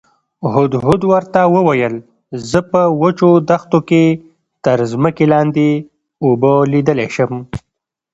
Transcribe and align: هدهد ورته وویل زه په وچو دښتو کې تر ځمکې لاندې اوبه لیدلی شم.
هدهد 0.53 1.01
ورته 1.11 1.41
وویل 1.55 1.95
زه 2.49 2.59
په 2.71 2.81
وچو 3.01 3.29
دښتو 3.49 3.79
کې 3.89 4.03
تر 4.65 4.77
ځمکې 4.91 5.25
لاندې 5.33 5.67
اوبه 6.25 6.53
لیدلی 6.71 7.07
شم. 7.15 7.31